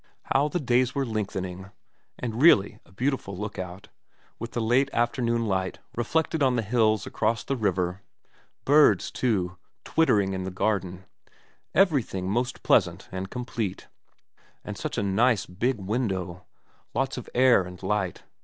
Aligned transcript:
How 0.33 0.47
the 0.47 0.59
days 0.59 0.95
were 0.95 1.05
lengthening. 1.05 1.69
And 2.17 2.41
really 2.41 2.79
a 2.87 2.91
beautiful 2.91 3.37
look 3.37 3.59
out, 3.59 3.89
with 4.39 4.53
the 4.53 4.59
late 4.59 4.89
afternoon 4.93 5.45
light 5.45 5.77
reflected 5.95 6.41
on 6.41 6.55
the 6.55 6.63
hills 6.63 7.05
across 7.05 7.43
the 7.43 7.55
river. 7.55 8.01
Birds, 8.65 9.11
too, 9.11 9.57
twittering 9.85 10.33
in 10.33 10.43
the 10.43 10.49
garden, 10.49 11.05
296 11.73 11.73
VERA 11.75 11.81
everything 11.83 12.29
most 12.31 12.63
pleasant 12.63 13.09
and 13.11 13.29
complete. 13.29 13.89
And 14.65 14.75
such 14.75 14.97
a 14.97 15.03
nice 15.03 15.45
big 15.45 15.77
window. 15.77 16.45
Lots 16.95 17.17
of 17.19 17.29
air 17.35 17.61
and 17.61 17.83
light. 17.83 18.23